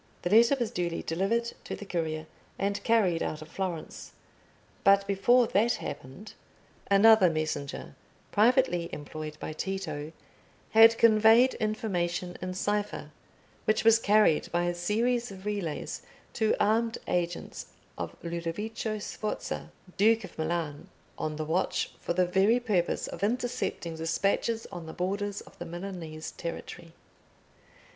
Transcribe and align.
The 0.23 0.31
letter 0.31 0.57
was 0.59 0.71
duly 0.71 1.03
delivered 1.03 1.51
to 1.65 1.75
the 1.75 1.85
courier 1.85 2.25
and 2.57 2.83
carried 2.83 3.21
out 3.21 3.43
of 3.43 3.49
Florence. 3.49 4.13
But 4.83 5.05
before 5.05 5.45
that 5.45 5.73
happened 5.73 6.33
another 6.89 7.29
messenger, 7.29 7.93
privately 8.31 8.89
employed 8.91 9.37
by 9.39 9.53
Tito, 9.53 10.11
had 10.71 10.97
conveyed 10.97 11.53
information 11.53 12.35
in 12.41 12.55
cipher, 12.55 13.11
which 13.65 13.83
was 13.83 13.99
carried 13.99 14.51
by 14.51 14.63
a 14.63 14.73
series 14.73 15.31
of 15.31 15.45
relays 15.45 16.01
to 16.33 16.55
armed 16.59 16.97
agents 17.07 17.67
of 17.95 18.15
Ludovico 18.23 18.97
Sforza, 18.97 19.69
Duke 19.97 20.23
of 20.23 20.35
Milan, 20.35 20.89
on 21.15 21.35
the 21.35 21.45
watch 21.45 21.91
for 21.99 22.13
the 22.13 22.25
very 22.25 22.59
purpose 22.59 23.05
of 23.05 23.21
intercepting 23.23 23.97
despatches 23.97 24.65
on 24.71 24.87
the 24.87 24.93
borders 24.93 25.41
of 25.41 25.59
the 25.59 25.65
Milanese 25.65 26.31
territory. 26.31 26.93